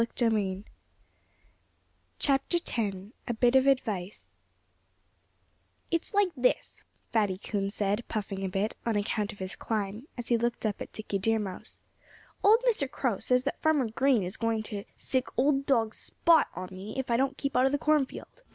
X 0.01 0.19
A 0.23 0.29
BIT 3.39 3.55
OF 3.55 3.65
ADVICE 3.67 4.33
"It's 5.91 6.13
like 6.15 6.31
this," 6.35 6.81
Fatty 7.11 7.37
Coon 7.37 7.69
said, 7.69 8.03
puffing 8.07 8.43
a 8.43 8.49
bit 8.49 8.75
on 8.83 8.95
account 8.95 9.31
of 9.31 9.37
his 9.37 9.55
climb 9.55 10.07
as 10.17 10.29
he 10.29 10.39
looked 10.39 10.65
up 10.65 10.81
at 10.81 10.91
Dickie 10.91 11.19
Deer 11.19 11.37
Mouse. 11.37 11.83
"Old 12.43 12.63
Mr. 12.67 12.89
Crow 12.89 13.19
says 13.19 13.43
that 13.43 13.61
Farmer 13.61 13.89
Green 13.89 14.23
is 14.23 14.37
going 14.37 14.63
to 14.63 14.85
sick 14.97 15.27
old 15.37 15.67
dog 15.67 15.93
Spot 15.93 16.47
on 16.55 16.69
me 16.71 16.95
if 16.97 17.11
I 17.11 17.15
don't 17.17 17.37
keep 17.37 17.55
out 17.55 17.67
of 17.67 17.71
the 17.71 17.77
cornfield." 17.77 18.41